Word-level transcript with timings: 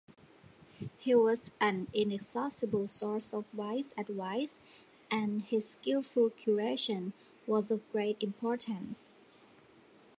He 0.97 1.13
was 1.13 1.51
an 1.61 1.87
inexhaustible 1.93 2.87
source 2.87 3.35
of 3.35 3.45
wise 3.53 3.93
advice, 3.95 4.57
and 5.11 5.43
his 5.43 5.65
skillful 5.65 6.31
curation 6.31 7.13
was 7.45 7.69
of 7.69 7.87
great 7.91 8.23
importance. 8.23 9.09